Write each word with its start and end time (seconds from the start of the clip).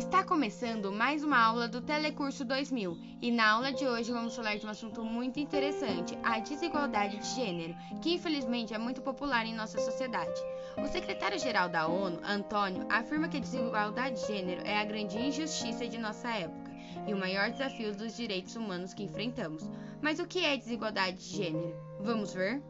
Está 0.00 0.24
começando 0.24 0.90
mais 0.90 1.22
uma 1.22 1.38
aula 1.38 1.68
do 1.68 1.82
Telecurso 1.82 2.42
2000 2.42 2.96
e 3.20 3.30
na 3.30 3.50
aula 3.50 3.70
de 3.70 3.86
hoje 3.86 4.10
vamos 4.10 4.34
falar 4.34 4.56
de 4.56 4.64
um 4.64 4.70
assunto 4.70 5.04
muito 5.04 5.38
interessante, 5.38 6.18
a 6.22 6.38
desigualdade 6.38 7.18
de 7.18 7.26
gênero, 7.34 7.76
que 8.00 8.14
infelizmente 8.14 8.72
é 8.72 8.78
muito 8.78 9.02
popular 9.02 9.44
em 9.44 9.54
nossa 9.54 9.78
sociedade. 9.78 10.40
O 10.78 10.86
secretário-geral 10.86 11.68
da 11.68 11.86
ONU, 11.86 12.18
Antônio, 12.24 12.86
afirma 12.88 13.28
que 13.28 13.36
a 13.36 13.40
desigualdade 13.40 14.18
de 14.22 14.26
gênero 14.26 14.62
é 14.66 14.80
a 14.80 14.84
grande 14.86 15.18
injustiça 15.18 15.86
de 15.86 15.98
nossa 15.98 16.30
época 16.30 16.70
e 17.06 17.12
o 17.12 17.18
maior 17.18 17.50
desafio 17.50 17.94
dos 17.94 18.16
direitos 18.16 18.56
humanos 18.56 18.94
que 18.94 19.02
enfrentamos. 19.02 19.70
Mas 20.00 20.18
o 20.18 20.26
que 20.26 20.42
é 20.42 20.56
desigualdade 20.56 21.18
de 21.18 21.36
gênero? 21.36 21.76
Vamos 22.00 22.32
ver? 22.32 22.62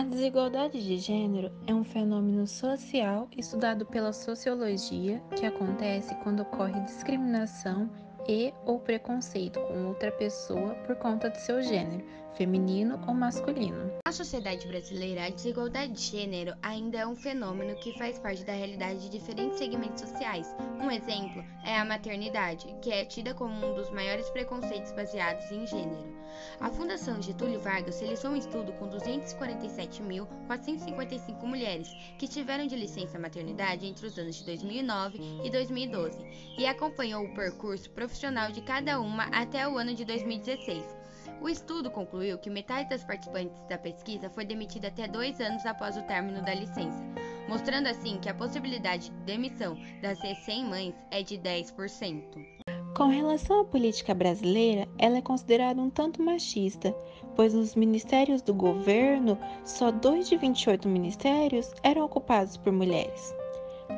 A 0.00 0.02
desigualdade 0.02 0.82
de 0.82 0.96
gênero 0.96 1.52
é 1.66 1.74
um 1.74 1.84
fenômeno 1.84 2.46
social 2.46 3.28
estudado 3.36 3.84
pela 3.84 4.14
sociologia 4.14 5.22
que 5.36 5.44
acontece 5.44 6.14
quando 6.22 6.40
ocorre 6.40 6.80
discriminação 6.86 7.86
e 8.30 8.54
ou 8.64 8.78
preconceito 8.78 9.60
com 9.60 9.88
outra 9.88 10.12
pessoa 10.12 10.76
por 10.86 10.94
conta 10.94 11.28
de 11.28 11.40
seu 11.40 11.60
gênero, 11.60 12.06
feminino 12.36 13.02
ou 13.08 13.12
masculino. 13.12 13.90
Na 14.06 14.12
sociedade 14.12 14.68
brasileira, 14.68 15.26
a 15.26 15.30
desigualdade 15.30 15.94
de 15.94 16.00
gênero 16.00 16.54
ainda 16.62 16.98
é 16.98 17.06
um 17.06 17.16
fenômeno 17.16 17.74
que 17.80 17.98
faz 17.98 18.20
parte 18.20 18.44
da 18.44 18.52
realidade 18.52 19.00
de 19.00 19.08
diferentes 19.08 19.58
segmentos 19.58 20.02
sociais. 20.02 20.54
Um 20.80 20.92
exemplo 20.92 21.44
é 21.64 21.76
a 21.76 21.84
maternidade, 21.84 22.72
que 22.80 22.92
é 22.92 23.04
tida 23.04 23.34
como 23.34 23.66
um 23.66 23.74
dos 23.74 23.90
maiores 23.90 24.30
preconceitos 24.30 24.92
baseados 24.92 25.50
em 25.50 25.66
gênero. 25.66 26.20
A 26.60 26.70
Fundação 26.70 27.20
Getúlio 27.20 27.58
Vargas 27.58 28.00
realizou 28.00 28.30
um 28.30 28.36
estudo 28.36 28.72
com 28.74 28.88
247.455 28.88 31.42
mulheres 31.42 31.88
que 32.16 32.28
tiveram 32.28 32.68
de 32.68 32.76
licença 32.76 33.18
maternidade 33.18 33.86
entre 33.86 34.06
os 34.06 34.16
anos 34.16 34.36
de 34.36 34.44
2009 34.44 35.18
e 35.44 35.50
2012 35.50 36.16
e 36.56 36.64
acompanhou 36.66 37.24
o 37.24 37.34
percurso 37.34 37.90
profissional 37.90 38.19
de 38.52 38.60
cada 38.60 39.00
uma 39.00 39.24
até 39.32 39.66
o 39.66 39.78
ano 39.78 39.94
de 39.94 40.04
2016. 40.04 40.84
O 41.40 41.48
estudo 41.48 41.90
concluiu 41.90 42.36
que 42.36 42.50
metade 42.50 42.90
das 42.90 43.02
participantes 43.02 43.64
da 43.66 43.78
pesquisa 43.78 44.28
foi 44.28 44.44
demitida 44.44 44.88
até 44.88 45.08
dois 45.08 45.40
anos 45.40 45.64
após 45.64 45.96
o 45.96 46.02
término 46.02 46.42
da 46.42 46.52
licença, 46.52 47.02
mostrando 47.48 47.86
assim 47.86 48.18
que 48.18 48.28
a 48.28 48.34
possibilidade 48.34 49.08
de 49.08 49.16
demissão 49.24 49.74
das 50.02 50.20
recém-mães 50.20 50.94
é 51.10 51.22
de 51.22 51.38
10%. 51.38 52.22
Com 52.94 53.06
relação 53.06 53.60
à 53.60 53.64
política 53.64 54.12
brasileira, 54.12 54.86
ela 54.98 55.16
é 55.16 55.22
considerada 55.22 55.80
um 55.80 55.88
tanto 55.88 56.22
machista, 56.22 56.94
pois 57.34 57.54
nos 57.54 57.74
ministérios 57.74 58.42
do 58.42 58.52
governo, 58.52 59.38
só 59.64 59.90
2 59.90 60.28
de 60.28 60.36
28 60.36 60.86
ministérios 60.86 61.72
eram 61.82 62.04
ocupados 62.04 62.58
por 62.58 62.70
mulheres. 62.70 63.39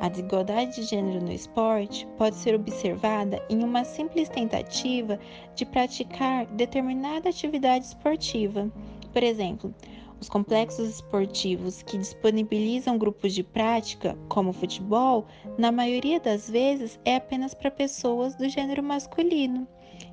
A 0.00 0.08
desigualdade 0.08 0.76
de 0.76 0.82
gênero 0.82 1.24
no 1.24 1.32
esporte 1.32 2.06
pode 2.18 2.36
ser 2.36 2.54
observada 2.54 3.40
em 3.48 3.62
uma 3.62 3.84
simples 3.84 4.28
tentativa 4.28 5.18
de 5.54 5.64
praticar 5.64 6.46
determinada 6.46 7.28
atividade 7.28 7.86
esportiva. 7.86 8.70
Por 9.12 9.22
exemplo, 9.22 9.74
os 10.20 10.28
complexos 10.28 10.88
esportivos 10.88 11.82
que 11.82 11.98
disponibilizam 11.98 12.96
grupos 12.96 13.34
de 13.34 13.42
prática, 13.42 14.16
como 14.28 14.52
futebol, 14.52 15.26
na 15.58 15.72
maioria 15.72 16.20
das 16.20 16.48
vezes 16.48 16.98
é 17.04 17.16
apenas 17.16 17.54
para 17.54 17.72
pessoas 17.72 18.34
do 18.36 18.48
gênero 18.48 18.82
masculino. 18.82 19.66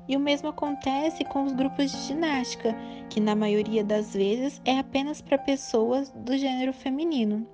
E 0.08 0.16
o 0.16 0.20
mesmo 0.20 0.48
acontece 0.48 1.24
com 1.24 1.44
os 1.44 1.52
grupos 1.52 1.92
de 1.92 1.98
ginástica, 2.08 2.74
que 3.08 3.20
na 3.20 3.36
maioria 3.36 3.84
das 3.84 4.12
vezes 4.12 4.60
é 4.64 4.78
apenas 4.78 5.22
para 5.22 5.38
pessoas 5.38 6.10
do 6.10 6.36
gênero 6.36 6.72
feminino. 6.72 7.46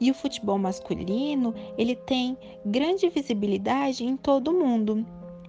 E 0.00 0.10
o 0.10 0.14
futebol 0.14 0.58
masculino, 0.58 1.54
ele 1.76 1.96
tem 1.96 2.36
grande 2.64 3.08
visibilidade 3.08 4.04
em 4.04 4.16
todo 4.16 4.52
o 4.52 4.58
mundo. 4.58 5.04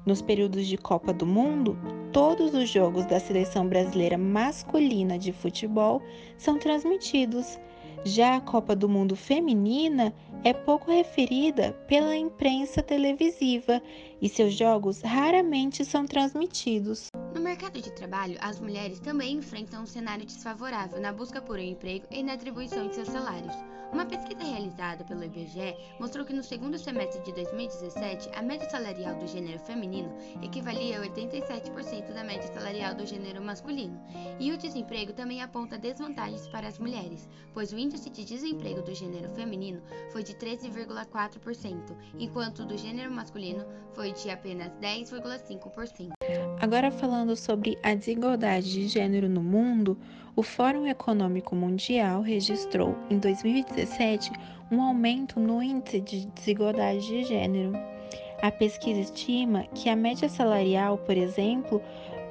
Nos 0.05 0.22
períodos 0.22 0.66
de 0.66 0.78
Copa 0.78 1.14
do 1.14 1.25
Mundo, 1.25 1.78
todos 2.11 2.53
os 2.53 2.70
jogos 2.70 3.05
da 3.05 3.20
seleção 3.20 3.67
brasileira 3.67 4.17
masculina 4.17 5.20
de 5.20 5.32
futebol 5.32 6.02
são 6.38 6.58
transmitidos. 6.58 7.59
Já 8.04 8.38
a 8.38 8.42
Copa 8.42 8.76
do 8.76 8.89
Mundo 8.89 9.15
feminina 9.15 10.14
é 10.44 10.54
pouco 10.54 10.89
referida 10.92 11.73
pela 11.88 12.16
imprensa 12.16 12.82
televisiva 12.82 13.82
e 14.22 14.30
seus 14.30 14.54
jogos 14.54 15.02
raramente 15.02 15.83
são 15.83 16.05
transmitidos. 16.05 17.08
No 17.36 17.42
mercado 17.42 17.82
de 17.82 17.92
trabalho, 17.92 18.38
as 18.39 18.60
mulheres 18.60 19.00
também 19.00 19.36
enfrentam 19.36 19.83
um 19.83 19.86
cenário 19.86 20.26
desfavorável 20.26 21.00
na 21.00 21.11
busca 21.11 21.42
por 21.42 21.58
um 21.58 21.64
emprego 21.64 22.05
e 22.10 22.23
na 22.23 22.33
atribuição 22.33 22.88
de 22.88 22.95
seus 22.95 23.10
salários. 23.10 23.54
Uma 23.92 24.05
pesquisa 24.05 24.44
realizada 24.44 25.04
pelo 25.04 25.23
IBGE 25.23 25.76
mostrou 26.00 26.23
que 26.23 26.33
no 26.33 26.44
segundo 26.44 26.77
semestre 26.77 27.23
de 27.23 27.32
2017, 27.32 28.30
a 28.36 28.42
média 28.42 28.70
salarial 28.70 29.16
do 29.16 29.26
gênero 29.26 29.58
feminino 29.60 30.16
equivalia 30.44 31.00
a 31.00 31.08
87% 31.08 32.14
da 32.14 32.23
média 32.23 32.48
salarial 32.54 32.94
do 32.94 33.06
gênero 33.06 33.42
masculino. 33.42 34.00
E 34.39 34.52
o 34.52 34.58
desemprego 34.58 35.11
também 35.14 35.42
aponta 35.42 35.76
desvantagens 35.76 36.48
para 36.50 36.67
as 36.67 36.77
mulheres, 36.77 37.27
pois 37.52 37.73
o 37.73 37.80
índice 37.80 38.11
de 38.11 38.23
desemprego 38.23 38.83
do 38.83 38.94
gênero 38.94 39.30
feminino 39.33 39.82
foi 40.11 40.23
de 40.29 40.35
13,4%, 40.35 41.95
enquanto 42.19 42.63
do 42.63 42.77
gênero 42.77 43.11
masculino 43.11 43.65
foi 43.93 44.13
de 44.13 44.29
apenas 44.29 44.71
10,5%. 44.79 46.11
Agora 46.61 46.91
falando 46.91 47.35
sobre 47.35 47.77
a 47.81 47.95
desigualdade 47.95 48.71
de 48.71 48.87
gênero 48.87 49.27
no 49.27 49.41
mundo, 49.41 49.97
o 50.35 50.43
Fórum 50.43 50.85
Econômico 50.85 51.55
Mundial 51.55 52.21
registrou 52.21 52.95
em 53.09 53.17
2017 53.17 54.31
um 54.71 54.81
aumento 54.81 55.39
no 55.39 55.63
índice 55.63 55.99
de 55.99 56.25
desigualdade 56.27 57.05
de 57.07 57.23
gênero. 57.23 57.73
A 58.41 58.51
pesquisa 58.51 59.01
estima 59.01 59.63
que 59.73 59.89
a 59.89 59.95
média 59.95 60.29
salarial, 60.29 60.97
por 60.99 61.17
exemplo, 61.17 61.81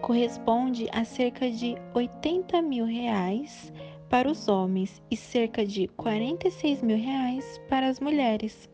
corresponde 0.00 0.88
a 0.92 1.04
cerca 1.04 1.50
de 1.50 1.76
80 1.92 2.62
mil 2.62 2.86
reais 2.86 3.72
para 4.08 4.30
os 4.30 4.48
homens 4.48 5.02
e 5.10 5.16
cerca 5.16 5.64
de 5.64 5.88
46 5.88 6.82
mil 6.82 6.96
reais 6.96 7.60
para 7.68 7.88
as 7.88 8.00
mulheres. 8.00 8.68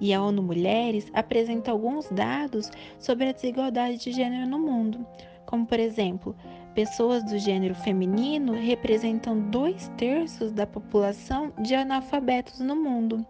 E 0.00 0.12
a 0.12 0.22
ONU 0.22 0.42
Mulheres 0.42 1.10
apresenta 1.14 1.70
alguns 1.70 2.08
dados 2.10 2.70
sobre 2.98 3.28
a 3.28 3.32
desigualdade 3.32 3.98
de 3.98 4.12
gênero 4.12 4.48
no 4.48 4.58
mundo, 4.58 5.06
como 5.46 5.66
por 5.66 5.78
exemplo, 5.78 6.34
pessoas 6.74 7.22
do 7.24 7.38
gênero 7.38 7.74
feminino 7.74 8.52
representam 8.52 9.38
dois 9.50 9.90
terços 9.96 10.52
da 10.52 10.66
população 10.66 11.52
de 11.60 11.74
analfabetos 11.74 12.60
no 12.60 12.74
mundo. 12.74 13.24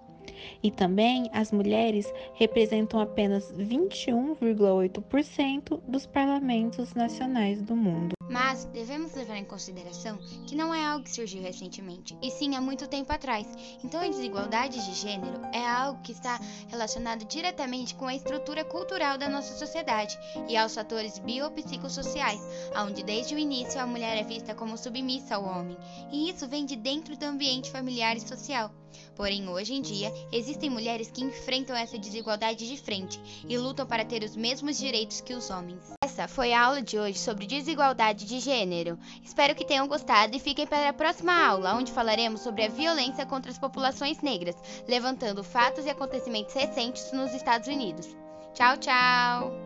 E 0.63 0.71
também 0.71 1.29
as 1.33 1.51
mulheres 1.53 2.13
representam 2.35 3.01
apenas 3.01 3.53
21,8% 3.53 5.81
dos 5.87 6.07
parlamentos 6.07 6.95
nacionais 6.95 7.63
do 7.63 7.77
mundo. 7.77 8.15
Mas 8.35 8.65
devemos 8.65 9.15
levar 9.15 9.37
em 9.37 9.45
consideração 9.45 10.19
que 10.45 10.57
não 10.57 10.75
é 10.75 10.85
algo 10.85 11.05
que 11.05 11.15
surgiu 11.15 11.41
recentemente, 11.41 12.19
e 12.21 12.33
sim 12.33 12.57
há 12.57 12.61
muito 12.61 12.89
tempo 12.89 13.13
atrás. 13.13 13.47
Então 13.85 14.01
a 14.01 14.09
desigualdade 14.09 14.85
de 14.85 14.93
gênero 14.93 15.41
é 15.53 15.65
algo 15.65 16.03
que 16.03 16.11
está 16.11 16.41
relacionado 16.67 17.25
diretamente 17.27 17.95
com 17.95 18.09
a 18.09 18.15
estrutura 18.15 18.65
cultural 18.65 19.17
da 19.17 19.29
nossa 19.29 19.57
sociedade 19.57 20.19
e 20.49 20.57
aos 20.57 20.75
fatores 20.75 21.21
biopsicossociais, 21.21 22.41
onde 22.77 23.05
desde 23.05 23.37
o 23.37 23.39
início 23.39 23.81
a 23.81 23.87
mulher 23.87 24.19
é 24.19 24.25
vista 24.25 24.53
como 24.53 24.77
submissa 24.77 25.37
ao 25.37 25.45
homem, 25.45 25.79
e 26.11 26.29
isso 26.29 26.49
vem 26.49 26.67
de 26.67 26.75
dentro 26.75 27.17
do 27.17 27.23
ambiente 27.23 27.71
familiar 27.71 28.17
e 28.17 28.21
social. 28.21 28.75
Porém, 29.17 29.49
hoje 29.49 29.75
em 29.75 29.81
dia, 29.81 30.13
existem 30.33 30.71
mulheres 30.71 31.11
que 31.11 31.23
enfrentam 31.23 31.77
essa 31.77 31.99
desigualdade 31.99 32.69
de 32.69 32.77
frente 32.77 33.21
e 33.49 33.57
lutam 33.57 33.87
para 33.87 34.05
ter 34.05 34.23
os 34.23 34.37
mesmos 34.37 34.79
direitos 34.79 35.21
que 35.21 35.35
os 35.35 35.51
homens. 35.51 35.93
Essa 36.03 36.29
foi 36.29 36.53
a 36.53 36.65
aula 36.65 36.83
de 36.83 36.99
hoje 36.99 37.19
sobre 37.19 37.47
desigualdade 37.47 38.25
de 38.25 38.41
gênero. 38.41 38.99
Espero 39.23 39.55
que 39.55 39.65
tenham 39.65 39.89
gostado 39.89 40.37
e 40.37 40.41
fiquem 40.41 40.67
para 40.67 40.89
a 40.89 40.93
próxima 40.93 41.33
aula, 41.47 41.75
onde 41.75 41.93
falaremos 41.93 42.41
sobre 42.41 42.65
a 42.65 42.69
violência 42.69 43.27
contra 43.27 43.51
as 43.51 43.59
populações 43.59 44.21
negras, 44.21 44.57
levantando 44.87 45.45
fatos 45.45 45.87
e 45.87 45.91
acontecimentos 45.91 46.55
recentes 46.55 47.13
nos 47.13 47.35
Estados 47.35 47.69
Unidos. 47.69 48.07
Tchau, 48.55 48.77
tchau! 48.77 49.64